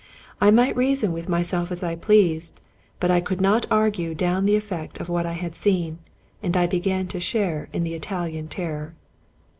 I 0.41 0.49
might 0.49 0.75
reason 0.75 1.11
with 1.11 1.29
myself 1.29 1.71
as 1.71 1.83
I 1.83 1.93
pleased, 1.95 2.59
but 2.99 3.11
I 3.11 3.21
could 3.21 3.39
not 3.39 3.67
argue 3.69 4.15
down 4.15 4.47
the 4.47 4.55
eflFect 4.55 4.99
of 4.99 5.09
what 5.09 5.27
I 5.27 5.33
had 5.33 5.53
seen, 5.53 5.99
and 6.41 6.57
I 6.57 6.65
began 6.65 7.05
to 7.09 7.19
share 7.19 7.69
in 7.71 7.83
the 7.83 7.93
Italian 7.93 8.47
terror. 8.47 8.93